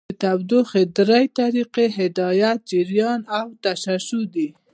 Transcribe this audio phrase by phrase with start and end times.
[0.07, 4.47] د تودوخې درې طریقې هدایت، جریان او تشعشع دي.